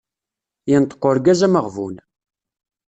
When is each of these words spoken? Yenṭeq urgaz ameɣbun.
Yenṭeq 0.69 1.03
urgaz 1.09 1.41
ameɣbun. 1.47 1.95